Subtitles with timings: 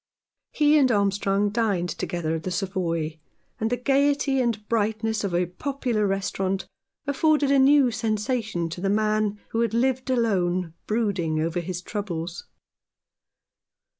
[0.51, 3.19] He and Armstrong dined together at the Savoy,
[3.59, 6.65] and the gaiety and brightness of a popular restaurant
[7.05, 12.47] afforded a new sensation to the man who had lived alone, brooding over his troubles.